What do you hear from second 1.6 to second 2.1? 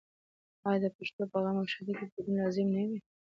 او ښادۍ کې